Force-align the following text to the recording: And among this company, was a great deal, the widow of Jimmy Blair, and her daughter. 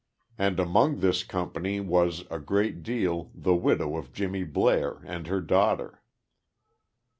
And 0.35 0.59
among 0.59 0.97
this 0.97 1.23
company, 1.23 1.79
was 1.79 2.25
a 2.31 2.39
great 2.39 2.81
deal, 2.81 3.29
the 3.35 3.53
widow 3.53 3.95
of 3.97 4.13
Jimmy 4.13 4.43
Blair, 4.43 5.03
and 5.05 5.27
her 5.27 5.41
daughter. 5.41 6.01